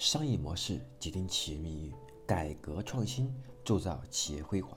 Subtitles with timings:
[0.00, 1.92] 商业模式决定企业命运，
[2.26, 3.30] 改革创新
[3.62, 4.74] 铸造企业辉煌。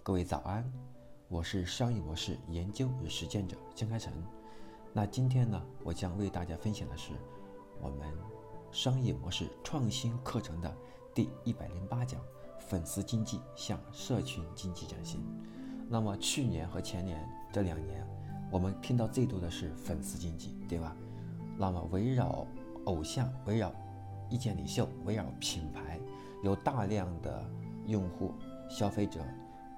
[0.00, 0.72] 各位早安，
[1.26, 4.12] 我是商业模式研究与实践者江开成。
[4.92, 7.10] 那今天呢，我将为大家分享的是
[7.80, 8.08] 我们
[8.70, 10.72] 商业模式创新课程的
[11.12, 12.20] 第一百零八讲：
[12.60, 15.20] 粉丝经济向社群经济转型。
[15.88, 18.06] 那么去年和前年这两年，
[18.52, 20.96] 我们听到最多的是粉丝经济，对吧？
[21.58, 22.46] 那么围绕
[22.84, 23.74] 偶像，围绕
[24.28, 26.00] 意见领袖围绕品牌，
[26.42, 27.44] 有大量的
[27.86, 28.32] 用户、
[28.68, 29.20] 消费者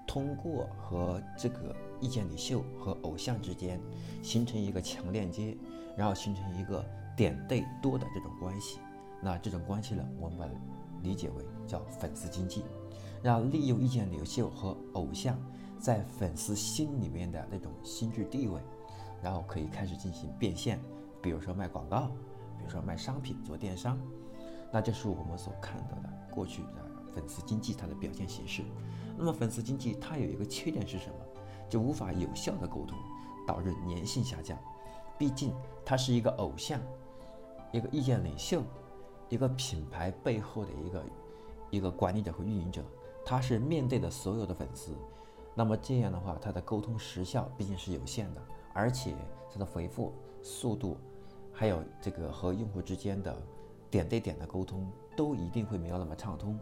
[0.07, 3.81] 通过和这个意见领袖和偶像之间
[4.23, 5.57] 形成一个强链接，
[5.97, 6.85] 然后形成一个
[7.17, 8.79] 点对多的这种关系。
[9.23, 10.51] 那这种关系呢，我们
[11.03, 12.63] 理解为叫粉丝经济，
[13.23, 15.37] 让利用意见领袖和偶像
[15.79, 18.61] 在粉丝心里面的那种心智地位，
[19.23, 20.79] 然后可以开始进行变现，
[21.21, 22.11] 比如说卖广告，
[22.59, 23.99] 比如说卖商品做电商。
[24.73, 28.63] 那这是我们所看到的过去的粉丝经济它的表现形式。
[29.17, 31.15] 那么粉丝经济它有一个缺点是什么？
[31.69, 32.97] 就无法有效的沟通，
[33.47, 34.59] 导致粘性下降。
[35.19, 36.81] 毕竟它是一个偶像，
[37.73, 38.63] 一个意见领袖，
[39.29, 41.05] 一个品牌背后的一个
[41.71, 42.85] 一个管理者和运营者，
[43.25, 44.95] 他是面对的所有的粉丝。
[45.55, 48.43] 那么这样的话，它的沟通时效毕竟是有限的，
[48.75, 49.15] 而且
[49.51, 50.99] 它的回复速度，
[51.51, 53.35] 还有这个和用户之间的。
[53.97, 56.53] 点对点的沟通都一定会没有那么畅通，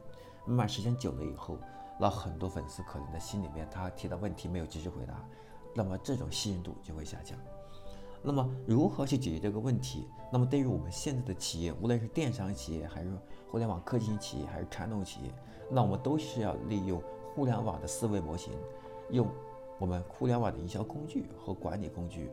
[0.47, 1.59] 慢慢时间久了以后，
[1.99, 5.15] 那很多粉丝可能在心里面他提的问题没有及时回答，
[5.75, 7.37] 那么这种信任度就会下降。
[8.23, 10.09] 那么如何去解决这个问题？
[10.31, 13.11] 那么对于我们现在的企业，无论是电商企业，还是
[13.51, 15.35] 互联网科技型企业，还是传统企业，
[15.69, 17.03] 那我们都是要利用
[17.35, 18.53] 互联网的思维模型，
[19.11, 19.29] 用
[19.81, 22.31] 我们互联网的营销工具和管理工具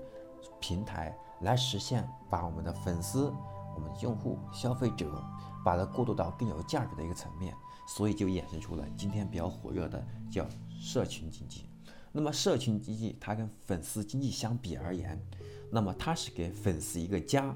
[0.59, 3.33] 平台来实现把我们的粉丝。
[3.81, 5.11] 我们用户、消费者
[5.65, 7.52] 把它过渡到更有价值的一个层面，
[7.87, 10.47] 所以就衍生出了今天比较火热的叫
[10.80, 11.65] 社群经济。
[12.11, 15.20] 那么社群经济它跟粉丝经济相比而言，
[15.71, 17.55] 那么它是给粉丝一个家，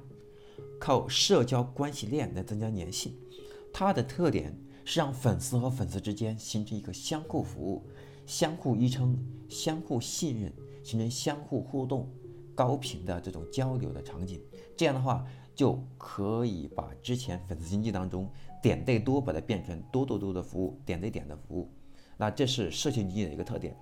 [0.80, 3.16] 靠社交关系链来增加粘性。
[3.72, 7.85] 它的特点是让粉丝和粉丝之间形成一个相互服务、
[8.25, 9.16] 相互依撑、
[9.47, 10.52] 相互信任，
[10.84, 12.09] 形成相互互动、
[12.56, 14.41] 高频的这种交流的场景。
[14.75, 15.24] 这样的话。
[15.56, 18.30] 就可以把之前粉丝经济当中
[18.62, 21.72] 点对多把它变成多多多的服务，点对点的服务。
[22.18, 23.76] 那这是社群经济的一个特点。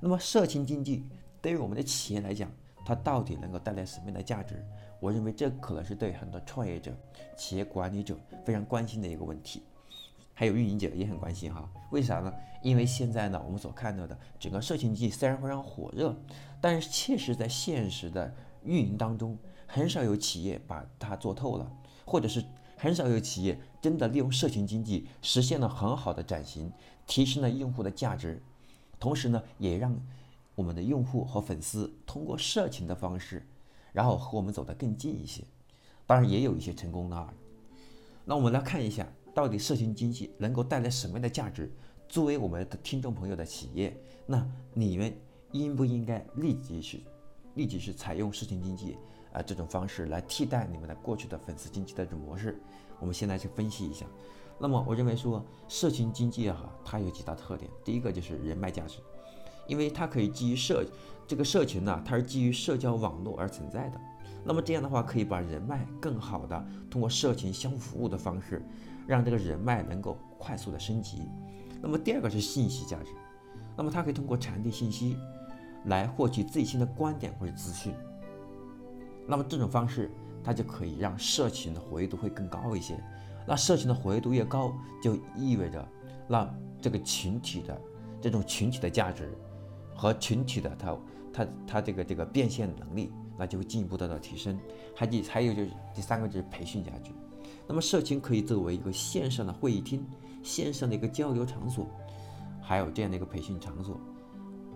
[0.00, 1.04] 那么社群经济
[1.40, 2.50] 对于我们的企业来讲，
[2.84, 4.62] 它到底能够带来什么样的价值？
[5.00, 6.92] 我认为这可能是对很多创业者、
[7.36, 9.62] 企业管理者非常关心的一个问题，
[10.34, 11.68] 还有运营者也很关心哈。
[11.90, 12.32] 为啥呢？
[12.62, 16.14] 因为现在呢，我们所看到的整个社群经济虽然非常火热，
[16.60, 19.38] 但是确实在现实的运营当中。
[19.68, 21.70] 很少有企业把它做透了，
[22.06, 22.42] 或者是
[22.76, 26.72] 很少有企业真的利用社群经济实现了很好的转型，
[27.06, 28.42] 提升了用户的价值，
[28.98, 29.94] 同时呢，也让
[30.54, 33.46] 我们的用户和粉丝通过社群的方式，
[33.92, 35.44] 然后和我们走得更近一些。
[36.06, 37.32] 当然，也有一些成功的啊。
[38.24, 41.70] 那我们来看一下，到底社群经济能够带来什么样的价值？
[42.08, 45.14] 作为我们的听众朋友的企业，那你们
[45.52, 47.02] 应不应该立即去
[47.54, 48.96] 立即去采用社群经济？
[49.32, 52.60] 啊，这种方式来替代你们的过去的粉丝经济的这种模式，
[52.98, 54.06] 我们先来去分析一下。
[54.58, 57.70] 那么，我认为说社群经济哈，它有几大特点。
[57.84, 58.98] 第一个就是人脉价值，
[59.66, 60.84] 因为它可以基于社
[61.26, 64.00] 这个社群呢，它是基于社交网络而存在的。
[64.44, 68.60] 那么这样的话，可以把人脉更好的通过社群相互服务的方式，
[69.06, 71.22] 让这个人脉能够快速的升级。
[71.80, 73.12] 那么第二个是信息价值，
[73.76, 75.16] 那么它可以通过传递信息
[75.84, 77.94] 来获取最新的观点或者资讯。
[79.28, 80.10] 那么这种方式，
[80.42, 82.98] 它就可以让社群的活跃度会更高一些。
[83.46, 84.72] 那社群的活跃度越高，
[85.02, 85.86] 就意味着
[86.26, 86.50] 那
[86.80, 87.78] 这个群体的
[88.22, 89.30] 这种群体的价值
[89.94, 90.98] 和群体的它
[91.32, 94.58] 它它这个这个变现能力，那就会进一步得到提升。
[94.96, 97.10] 还第还有就是第三个就是培训价值。
[97.66, 100.06] 那么社群可以作为一个线上的会议厅、
[100.42, 101.86] 线上的一个交流场所，
[102.62, 104.00] 还有这样的一个培训场所，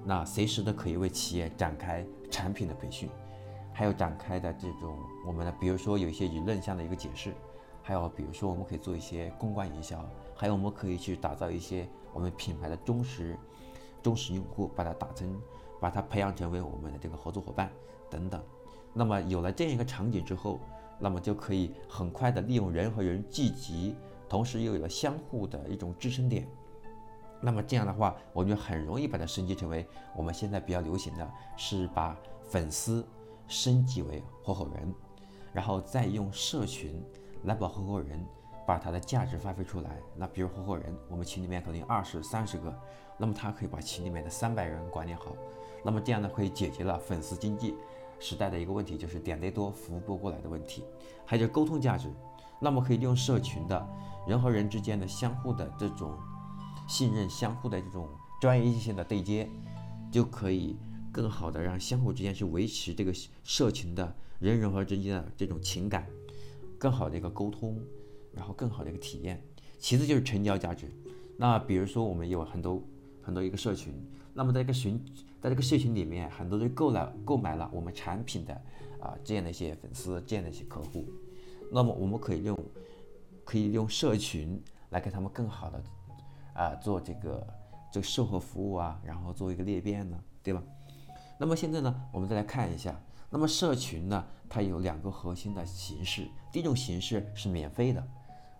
[0.05, 3.09] 那随时都可以为企业展开产品的培训。
[3.73, 7.33] 还有展开的这种我们的，比如说有一些舆论上的一个解释，
[7.83, 10.05] 还有比如说我们可以做一些公关营销，
[10.35, 13.37] 还有我们可以去打造一些我们品牌的忠实
[14.03, 15.41] 忠实用户，把它打成，
[15.81, 17.71] 把它培养成为我们的这个合作伙伴
[18.11, 18.43] 等等。
[18.93, 20.61] 那么有了这样一个场景之后，
[20.99, 23.97] 那么就可以很快的利用人和人聚集，
[24.29, 26.47] 同时又有了相互的一种支撑点。
[27.41, 29.85] 那么这样的话，我们就很容易把它升级成为
[30.15, 33.05] 我们现在比较流行的是把粉丝。
[33.53, 34.95] 升级为合伙人，
[35.53, 37.05] 然后再用社群
[37.45, 38.25] 来把合伙人，
[38.67, 40.01] 把他的价值发挥出来。
[40.17, 42.75] 那比如合伙人，我们群里面可能有二十三十个，
[43.19, 45.37] 那么他可以把群里面的三百人管理好。
[45.85, 47.75] 那么这样呢，可以解决了粉丝经济
[48.19, 50.83] 时代的一个问题，就是点得多服务不过来的问题。
[51.27, 52.11] 还有沟通价值，
[52.59, 53.87] 那么可以利用社群的
[54.27, 56.17] 人和人之间的相互的这种
[56.89, 58.09] 信任、相互的这种
[58.41, 59.47] 专业性的对接，
[60.11, 60.79] 就可以
[61.12, 63.12] 更好的让相互之间去维持这个
[63.44, 66.06] 社群的人人和之间的这种情感，
[66.79, 67.79] 更好的一个沟通，
[68.32, 69.41] 然后更好的一个体验。
[69.79, 70.91] 其次就是成交价值，
[71.37, 72.82] 那比如说我们有很多
[73.20, 73.93] 很多一个社群。
[74.35, 74.99] 那么在这个群，
[75.43, 78.55] 在这个社群里面，很多人购了购买了我们产品的
[78.99, 81.05] 啊这样的一些粉丝，这样的一些客户，
[81.70, 82.58] 那么我们可以用
[83.44, 84.58] 可以用社群
[84.88, 85.85] 来给他们更好的
[86.55, 87.47] 啊做这个
[87.93, 90.62] 这个售后服务啊，然后做一个裂变呢，对吧？
[91.43, 92.94] 那么现在呢，我们再来看一下，
[93.29, 98.00] 那么社群呢，它有两个核心的形式，第一种形式是免费的，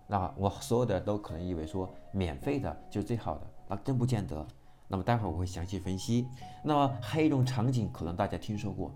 [0.09, 4.45] 那我所有的都可能以为说免费的就是最好的，那真不见得。
[4.89, 6.27] 那么待会儿我会详细分析。
[6.65, 8.93] 那么还有一种场景，可能大家听说过，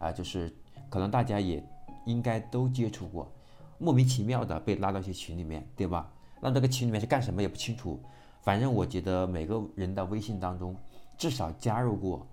[0.00, 0.52] 啊，就是
[0.90, 1.64] 可能大家也
[2.06, 3.30] 应该都接触过，
[3.78, 6.10] 莫名其妙的被拉到一些群里面，对吧？
[6.40, 8.02] 那这个群里面是干什么也不清楚。
[8.42, 10.74] 反正我觉得每个人的微信当中
[11.16, 12.26] 至少加入过，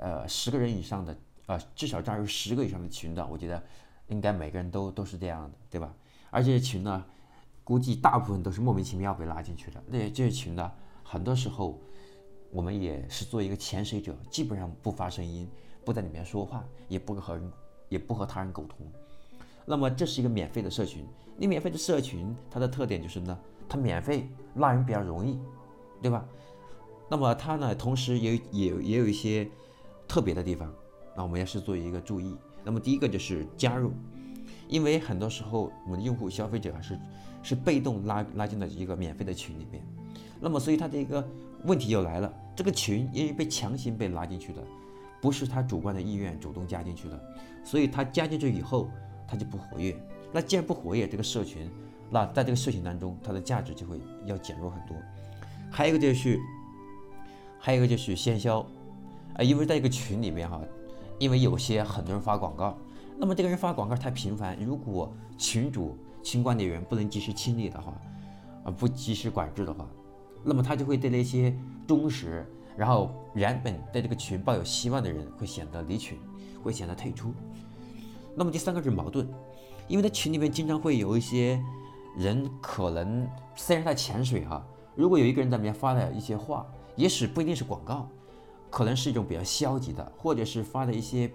[0.00, 1.16] 呃，十个人以上的，
[1.46, 3.62] 呃，至少加入十个以上的群的，我觉得
[4.08, 5.94] 应该每个人都都是这样的，对吧？
[6.30, 7.04] 而这些群呢，
[7.62, 9.82] 估计大部分都是莫名其妙被拉进去的。
[9.86, 10.72] 那这些群呢，
[11.04, 11.78] 很多时候。
[12.52, 15.48] 我们也是做一个潜水者，基本上不发声音，
[15.84, 17.40] 不在里面说话，也不和，
[17.88, 18.78] 也不和他人沟通。
[19.64, 21.06] 那么这是一个免费的社群，
[21.36, 23.38] 你免费的社群，它的特点就是呢，
[23.68, 25.38] 它免费拉人比较容易，
[26.02, 26.26] 对吧？
[27.08, 29.48] 那么它呢，同时也也也有一些
[30.10, 30.74] 特别的地方，
[31.14, 32.36] 那我们要是做一个注意。
[32.64, 33.92] 那么第一个就是加入，
[34.66, 36.98] 因为很多时候我们的用户消费者还是
[37.44, 39.86] 是被动拉拉进了一个免费的群里面，
[40.40, 41.24] 那么所以它的一个。
[41.64, 44.64] 问题又来了，这个群因为被强行被拉进去的，
[45.20, 47.22] 不是他主观的意愿主动加进去的，
[47.62, 48.88] 所以他加进去以后，
[49.28, 49.94] 他就不活跃。
[50.32, 51.70] 那既然不活跃，这个社群，
[52.08, 54.96] 那在这个社群当中，它的价值就会要减弱很多。
[55.70, 56.40] 还有一个就是，
[57.58, 58.66] 还有一个就是先销，
[59.42, 60.60] 因为在一个群里面哈，
[61.18, 62.76] 因为有些很多人发广告，
[63.18, 67.92] 那么这个人发广告太频繁，如果群主、群管理员不能及时清理的话，
[68.64, 69.86] 啊，不及时管制的话。
[70.42, 71.54] 那么他就会对那些
[71.86, 72.46] 忠实，
[72.76, 76.18] 然后原本对这个群抱有希望的人会显得离群，
[76.62, 77.32] 会显得退出。
[78.34, 79.28] 那么第三个是矛盾，
[79.86, 81.62] 因为在群里面经常会有一些
[82.16, 84.64] 人，可能虽然他潜水哈，
[84.94, 86.66] 如果有一个人在里面发了一些话，
[86.96, 88.08] 也许不一定是广告，
[88.70, 91.30] 可能是一种比较消极的，或者是发的一些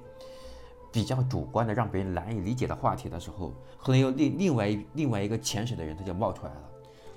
[0.92, 6.62] 比较主观的，让别人难以理解的话题的时候，可能有另另外另外一个潜水的人他就冒出来了。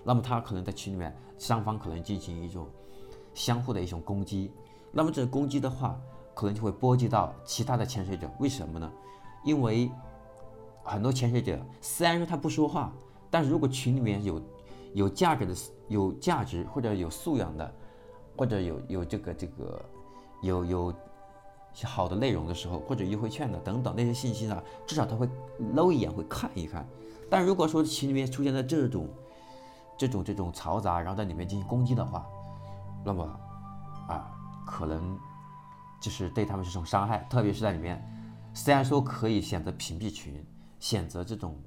[0.05, 2.67] 那么他可能在群里面，双方可能进行一种
[3.35, 4.51] 相互的一种攻击。
[4.91, 6.01] 那么这攻击的话，
[6.35, 8.29] 可能就会波及到其他的潜水者。
[8.39, 8.91] 为什么呢？
[9.45, 9.91] 因为
[10.83, 12.93] 很多潜水者虽然说他不说话，
[13.31, 14.43] 但是如果群里面有
[14.95, 15.55] 有价值的、
[15.89, 17.75] 有价值或者有素养的，
[18.37, 19.85] 或者有有这个这个
[20.43, 20.95] 有有
[21.85, 25.29] 好的内容的时候，或者优惠券的等等那些信息呢，至少他会
[25.75, 26.87] 搂一眼，会看一看。
[27.31, 29.09] 但如果说群里面出现了这种，
[29.97, 32.27] 这种这种嘈杂，然后在里面进行攻击的话，
[33.05, 33.25] 那么
[34.09, 34.31] 啊，
[34.67, 35.19] 可能
[36.01, 37.27] 就是对他们是一种伤害。
[37.29, 38.03] 特别是在里面，
[38.55, 40.45] 虽然说可以选择屏蔽群，
[40.81, 41.61] 选择这种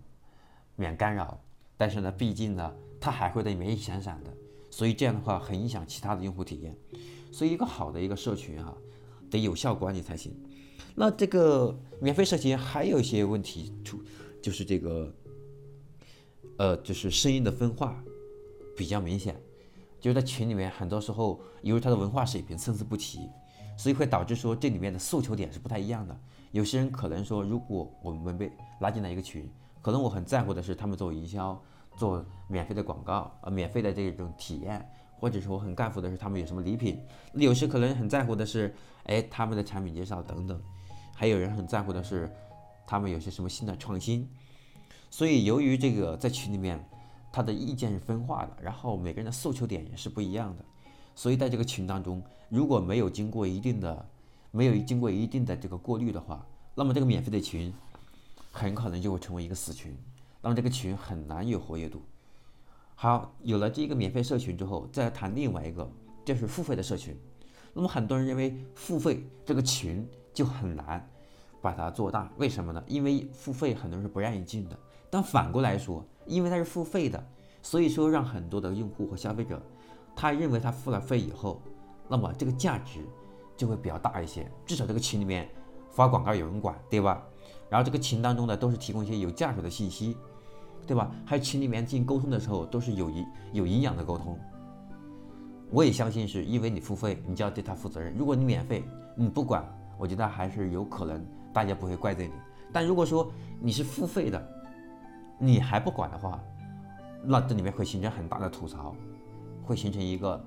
[0.75, 1.38] 免干扰，
[1.77, 4.34] 但是呢，毕竟呢，它还会在里面一闪闪的，
[4.69, 6.75] 所以这样的话很影响其他的用户体验。
[7.31, 8.75] 所以一个好的一个社群哈，
[9.29, 10.35] 得有效管理才行。
[10.93, 14.03] 那这个免费社群还有一些问题出，
[14.41, 15.13] 就是这个
[16.57, 18.03] 呃，就是声音的分化。
[18.73, 19.39] 比较明显，
[20.00, 23.29] 就是在群里面，很多时候由于他的文化水平参差不齐，
[23.77, 26.19] 所以会导致说这里面的诉求点是不太一样的。
[26.51, 29.47] 有些人可能说，如果我们被拉进来一个群，
[29.81, 31.61] 可能我很在乎的是他们做营销、
[31.95, 34.89] 做免费的广告、呃免费的这种体验，
[35.21, 36.99] 或者说我很在乎的是他们有什么礼品。
[37.35, 38.75] 有时可能很在乎的是，
[39.05, 40.61] 哎他们的产品介绍等等，
[41.15, 42.29] 还有人很在乎的是
[42.85, 44.29] 他们有些什么新的创新。
[45.09, 46.83] 所以由于这个在群里面。
[47.33, 50.65] 他的意见是分化的，然后每个人的诉求点也是不一样的，
[51.15, 54.05] 所以在这个群当中，如果没有经过一定的，
[54.51, 57.73] 没有经过一定的这个过滤的话，那么这个免费的群
[58.51, 59.97] 很可能就会成为一个死群，
[60.41, 62.01] 那么这个群很难有活跃度。
[63.01, 65.91] 好，有了这个免费社群之后，再谈另外一个，
[66.24, 67.20] 就是付费的社群。
[67.74, 71.10] 那么很多人认为付费这个群就很难
[71.63, 72.84] 把它做大，为什么呢？
[72.86, 74.77] 因为付费很多人是不愿意进的。
[75.10, 77.27] 但反过来说，因为它是付费的，
[77.63, 79.60] 所以说让很多的用户和消费者，
[80.15, 81.60] 他认为他付了费以后，
[82.08, 83.00] 那么这个价值
[83.58, 85.50] 就会比较大一些，至少这个群里面
[85.89, 87.25] 发广告有人管，对吧？
[87.67, 90.15] 然后这个群当中呢，都是提供一些有价值的信息，
[90.88, 91.11] 对吧？
[91.25, 94.38] 还有群里面进行沟通的时候，都是有营有营养的沟通。
[95.69, 98.13] 我也相信是因为你付费，你就要对他负责任。
[98.17, 98.83] 如果你免费，
[99.15, 99.63] 你不管，
[99.97, 102.33] 我觉得还是有可能大家不会怪罪你。
[102.73, 104.50] 但如果说你是付费的，
[105.39, 106.39] 你还不管的话，
[107.23, 108.95] 那这里面会形成很大的吐槽，
[109.63, 110.43] 会形成一个，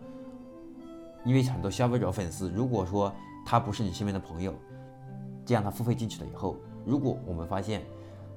[1.24, 3.12] 因为很多消费者粉丝，如果说
[3.46, 4.52] 他不是你身边的朋友，
[5.44, 6.56] 这样他付费进去了以后。
[6.84, 7.82] 如果我们发现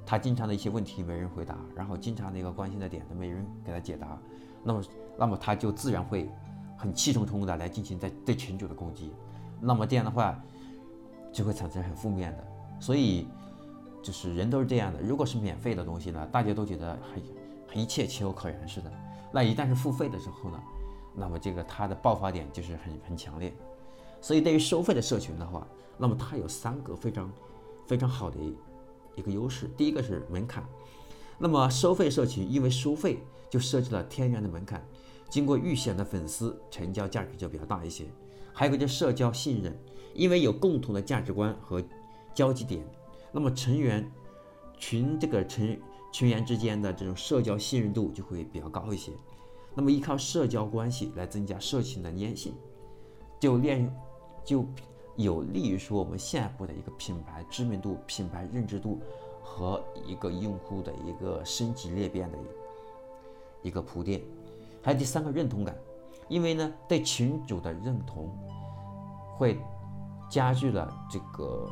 [0.10, 4.18] 他经常的一些问题没人回答，然后经常的一个关心的点都没人给他解答，
[4.64, 4.84] 那么
[5.20, 6.30] 那么他就自然会
[6.78, 9.12] 很气冲冲的来进行在对群主的攻击，
[9.60, 10.42] 那么这样的话
[11.34, 12.48] 就会产生很负面的。
[12.80, 13.28] 所以
[14.02, 17.22] 就是人都是这样的，如果是免费的东西呢，大家都觉得很
[17.68, 18.90] 很一切情有可原似的，
[19.30, 20.64] 那一旦是付费的时候呢，
[21.14, 23.54] 那么这个它的爆发点就是很很强烈。
[24.22, 27.30] 所以对于收费的社群的话，那么它有三个非常。
[27.86, 28.38] 非常好的
[29.18, 30.66] 一个优势，第一个是门槛。
[31.38, 33.20] 那么收费社群因为收费
[33.50, 34.88] 就设置了天然的门槛，
[35.30, 38.06] 经过预选的粉丝成交价值就比较大一些。
[38.54, 39.78] 还有个就是社交信任，
[40.14, 41.84] 因为有共同的价值观和
[42.34, 42.82] 交集点，
[43.32, 44.10] 那么成员
[44.78, 45.78] 群这个成
[46.14, 49.12] 群员之间的这种社交信任度就会比较高一些。
[49.76, 52.54] 那么依靠社交关系来增加社群的粘性，
[53.40, 53.92] 就练
[54.46, 54.66] 就。
[55.18, 59.02] 有利于说我们下一步的一个品牌知名度、品牌认知度
[59.44, 62.38] 和一个用户的一个升级裂变的
[63.64, 64.22] 一个铺垫。
[64.84, 65.76] 还有第三个认同感，
[66.30, 68.30] 因为呢对群主的认同
[69.36, 69.60] 会
[70.30, 71.68] 加剧了这个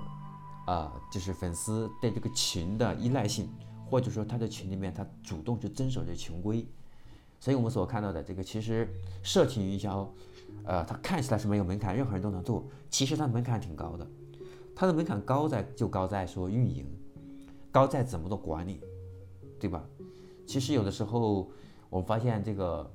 [0.65, 3.47] 啊，就是粉丝对这个群的依赖性，
[3.89, 6.65] 或者说他在群里面他主动去遵守这群规。
[7.39, 8.87] 所以我们所看到的这个其实
[9.23, 10.11] 社群营销。
[10.63, 12.63] 呃，它看起来是没有门槛，任何人都能做。
[12.89, 14.07] 其实它的门槛挺高的，
[14.75, 16.87] 它的门槛高在就高在说运营，
[17.71, 18.81] 高在怎么做管理，
[19.59, 19.83] 对吧？
[20.47, 21.51] 其实有的时候
[21.89, 22.91] 我发现这个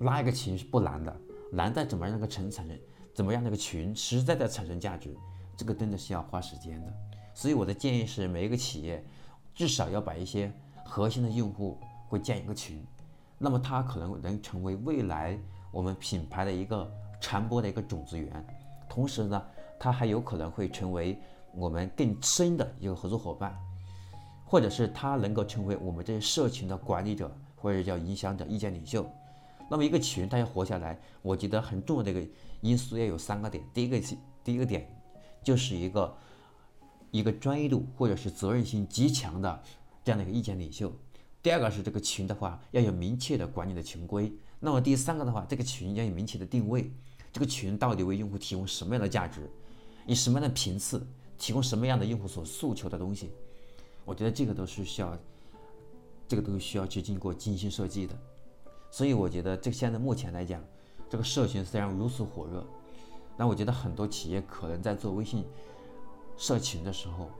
[0.00, 1.20] 拉一个群是不难的，
[1.52, 2.76] 难在怎么让那个群产生，
[3.14, 5.14] 怎么让那个群实在的产生价值，
[5.56, 6.92] 这个真的是要花时间的。
[7.32, 9.04] 所以我的建议是，每一个企业
[9.54, 10.52] 至少要把一些
[10.84, 12.84] 核心的用户会建一个群，
[13.38, 15.38] 那么它可能能成为未来。
[15.70, 16.90] 我们品牌的一个
[17.20, 18.46] 传播的一个种子源，
[18.88, 19.40] 同时呢，
[19.78, 21.20] 它还有可能会成为
[21.54, 23.54] 我们更深的一个合作伙伴，
[24.46, 29.06] 或者是它能够成为我们这些社群的管理者，或者叫影响者、意见领袖。
[29.68, 32.26] 那么一个群它要活下来，我觉得很重要的一个
[32.62, 33.62] 因素要有三个点。
[33.74, 34.90] 第一个是第一个点，
[35.44, 36.16] 就是一个
[37.10, 39.62] 一个专业度或者是责任心极强的
[40.02, 40.90] 这样的一个意见领袖。
[41.42, 44.32] 第二个是这个群的话要有明确的管理的群规。
[44.60, 46.90] 那么第三个的话，这个群要有明确的定位，
[47.32, 49.48] 这个群到底为用户提供什么样的价值，
[50.04, 51.06] 以什么样的频次
[51.38, 53.30] 提供什么样的用户所诉求的东西，
[54.04, 55.16] 我觉得这个都是需要，
[56.26, 58.18] 这个都需要去经过精心设计的。
[58.90, 60.60] 所以我觉得这现在目前来讲，
[61.08, 62.66] 这个社群虽然如此火热，
[63.36, 65.44] 那我觉得很多企业可能在做微信
[66.36, 67.30] 社群的时候，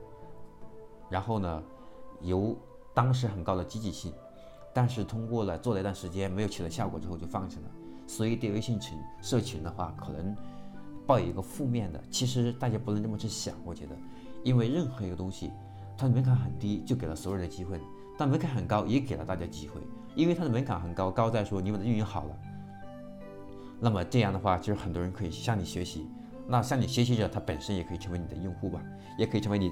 [1.09, 1.61] 然后呢，
[2.21, 2.55] 由
[2.99, 4.11] 当时很高的积极性。
[4.73, 7.63] 但是通过了做了一段时间没有起到效果之后就放弃了，
[8.05, 10.35] 所以对微信群社群的话，可能
[11.07, 12.03] 抱有一个负面的。
[12.11, 13.95] 其实大家不能这么去想，我觉得，
[14.43, 15.49] 因为任何一个东西，
[15.97, 17.77] 它的门槛很低，就给了所有人的机会；
[18.17, 19.81] 但门槛很高，也给了大家机会。
[20.13, 22.37] 因为它的门槛很高，高在说你把它运营好了，
[23.79, 26.05] 那么这样的话，就是很多人可以向你学习。
[26.47, 28.81] 那向你学习者，他本身也可以成为你的用户吧，
[29.17, 29.71] 也可以成为你，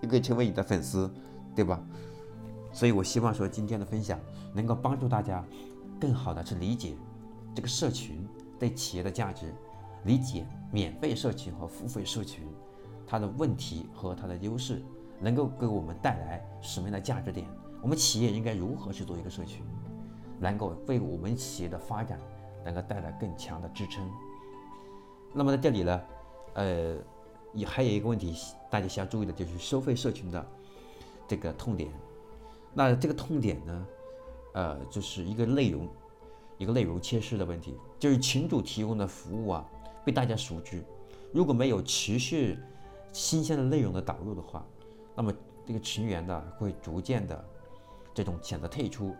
[0.00, 1.12] 也可以成为你的粉丝，
[1.54, 1.80] 对吧？
[2.76, 4.20] 所以，我希望说今天的分享
[4.52, 5.42] 能够帮助大家
[5.98, 6.94] 更好的去理解
[7.54, 8.28] 这个社群
[8.58, 9.50] 对企业的价值，
[10.04, 12.46] 理解免费社群和付费社群
[13.06, 14.82] 它的问题和它的优势，
[15.18, 17.46] 能够给我们带来什么样的价值点？
[17.80, 19.64] 我们企业应该如何去做一个社群，
[20.38, 22.18] 能够为我们企业的发展
[22.62, 24.06] 能够带来更强的支撑？
[25.32, 26.02] 那么在这里呢，
[26.52, 26.98] 呃，
[27.54, 28.36] 也还有一个问题，
[28.68, 30.46] 大家需要注意的就是收费社群的
[31.26, 31.90] 这个痛点。
[32.78, 33.86] 那这个痛点呢，
[34.52, 35.88] 呃，就是一个内容，
[36.58, 39.66] 一个内容缺失的问题，就是群主提供的服务啊，
[40.04, 40.84] 被大家熟知，
[41.32, 42.58] 如果没有持续
[43.14, 44.62] 新鲜的内容的导入的话，
[45.14, 45.32] 那么
[45.64, 47.42] 这个群员呢会逐渐的
[48.12, 49.16] 这种选择退出。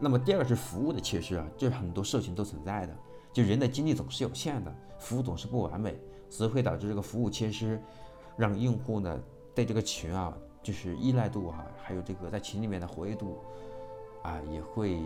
[0.00, 2.96] 那么第二个是服务的缺失啊，就是很多社群都存在的，
[3.32, 5.96] 就人的精力总是有限的，服务总是不完美，
[6.28, 7.80] 所以会导致这个服务缺失，
[8.36, 9.16] 让用户呢
[9.54, 10.36] 对这个群啊。
[10.64, 13.38] 就是依赖度啊，还有这个在群里面的活跃度
[14.22, 14.98] 啊，也会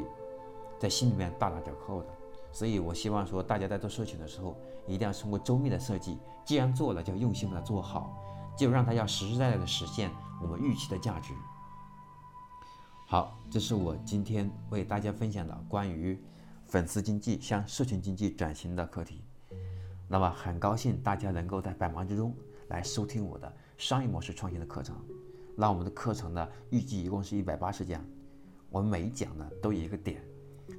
[0.78, 2.08] 在心里面大打折扣的。
[2.50, 6.16] 所以我希望说，大家在做社群的时候，一定要通过周密的设计。
[6.46, 8.16] 既然做了，就要用心把它做好，
[8.56, 10.10] 就让它要实实在在的实现
[10.40, 11.34] 我们预期的价值。
[13.06, 16.18] 好，这是我今天为大家分享的关于
[16.66, 19.22] 粉丝经济向社群经济转型的课题。
[20.08, 22.34] 那么很高兴大家能够在百忙之中
[22.68, 24.96] 来收听我的商业模式创新的课程。
[25.60, 28.00] 那我们的课程呢，预计一共是一百八十讲，
[28.70, 30.22] 我们每一讲呢都有一个点。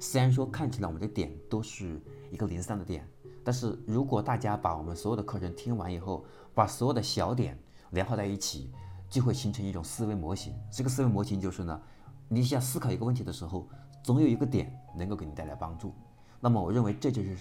[0.00, 3.06] 虽然说看起来我们的点都是一个零散的点，
[3.44, 7.58] 但是如果大家把我们所有的课程听完以后，把所有的小点
[7.90, 8.70] 连合在一起，
[9.10, 10.54] 就会形成一种思维模型。
[10.72, 11.78] 这个思维模型就是呢，
[12.26, 13.68] 你想思考一个问题的时候，
[14.02, 15.92] 总有一个点能够给你带来帮助。
[16.40, 17.36] 那么我认为这就是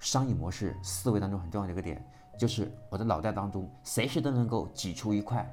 [0.00, 2.04] 商业模式思维当中很重要的一个点，
[2.36, 5.48] 就是我的脑袋当中随时都能够挤出一块，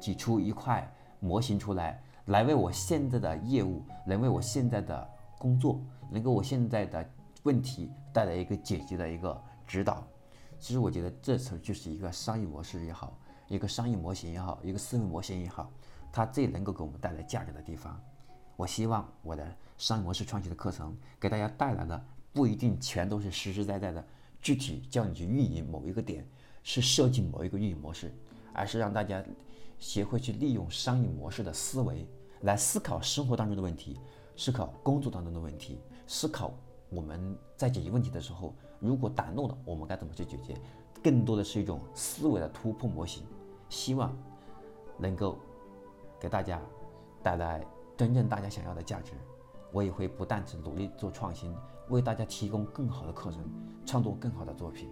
[0.00, 0.88] 挤出一块
[1.20, 5.08] 模型出来，来为我现在的业务，能为我现在的。
[5.42, 7.04] 工作能给我现在的
[7.42, 10.06] 问题带来一个解决的一个指导，
[10.60, 13.18] 其实我觉得这次就是一个商业模式也好，
[13.48, 15.68] 一个商业模型也好，一个思维模型也好，
[16.12, 18.00] 它最能够给我们带来价值的地方。
[18.54, 19.44] 我希望我的
[19.78, 22.00] 商业模式创新的课程给大家带来的
[22.32, 24.06] 不一定全都是实实在在的
[24.40, 26.24] 具体教你去运营某一个点，
[26.62, 28.14] 是设计某一个运营模式，
[28.52, 29.20] 而是让大家
[29.82, 32.06] 学会去利用商业模式的思维
[32.42, 33.98] 来思考生活当中的问题。
[34.36, 36.54] 思考工作当中的问题，思考
[36.88, 40.54] 我们在解决问题的时候，如果挡路了，我们该怎么去解决？
[41.02, 43.24] 更多的是一种思维的突破模型，
[43.68, 44.16] 希望
[44.96, 45.36] 能够
[46.20, 46.62] 给大家
[47.24, 49.12] 带来真正大家想要的价值。
[49.72, 51.52] 我也会不断去努力做创新，
[51.88, 53.44] 为大家提供更好的课程，
[53.84, 54.88] 创作更好的作品。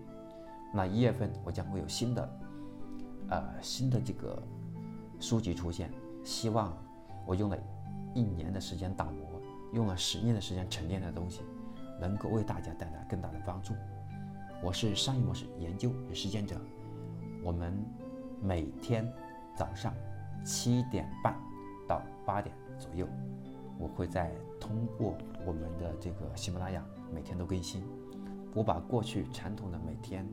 [0.75, 2.41] 那一月份我将会有新的，
[3.31, 4.43] 呃，新的这个
[5.21, 5.93] 书籍出现，
[6.25, 6.77] 希望
[7.27, 7.57] 我用了
[8.15, 9.41] 一年的时间打磨。
[9.73, 11.43] 用了十年的时间沉淀的东西，
[12.01, 13.73] 能够为大家带来更大的帮助。
[14.61, 16.61] 我是商业模式研究与实践者，
[17.41, 17.73] 我们
[18.43, 19.09] 每天
[19.55, 19.95] 早上
[20.45, 21.37] 七点半
[21.87, 23.07] 到八点左右，
[23.79, 27.85] 我会在通过我们的这个喜马拉雅每天都更新。
[28.53, 30.29] 我把过去传统的每天，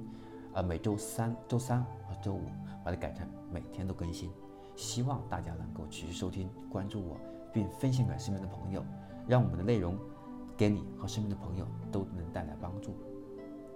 [0.54, 2.42] 呃每周三、周三和周五
[2.84, 4.32] 把它改成每天都更新，
[4.78, 7.18] 希望大家能够持续收听、关注我，
[7.52, 8.82] 并分享给身边的朋友。
[9.28, 9.98] 让我们的内容
[10.56, 12.96] 给你和身边的朋友都能带来帮助，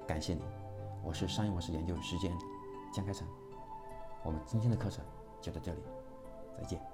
[0.08, 0.42] 感谢你，
[1.04, 2.32] 我是商业模式研究时间
[2.94, 3.28] 江开成，
[4.24, 5.04] 我们今天的课程
[5.42, 5.82] 就到这里，
[6.58, 6.91] 再见。